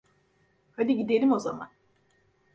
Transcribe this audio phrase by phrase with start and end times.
[0.71, 1.69] Hadi gidelim o zaman.